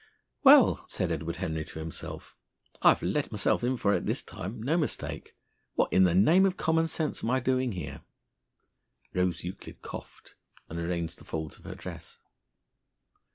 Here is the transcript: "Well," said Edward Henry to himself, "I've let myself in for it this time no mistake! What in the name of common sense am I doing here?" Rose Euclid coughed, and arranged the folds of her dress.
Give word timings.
"Well," 0.43 0.83
said 0.87 1.11
Edward 1.11 1.35
Henry 1.35 1.63
to 1.63 1.77
himself, 1.77 2.35
"I've 2.81 3.03
let 3.03 3.31
myself 3.31 3.63
in 3.63 3.77
for 3.77 3.93
it 3.93 4.07
this 4.07 4.23
time 4.23 4.59
no 4.59 4.75
mistake! 4.75 5.35
What 5.75 5.93
in 5.93 6.05
the 6.05 6.15
name 6.15 6.43
of 6.47 6.57
common 6.57 6.87
sense 6.87 7.23
am 7.23 7.29
I 7.29 7.39
doing 7.39 7.73
here?" 7.73 8.01
Rose 9.13 9.43
Euclid 9.43 9.83
coughed, 9.83 10.33
and 10.69 10.79
arranged 10.79 11.19
the 11.19 11.23
folds 11.23 11.59
of 11.59 11.65
her 11.65 11.75
dress. 11.75 12.17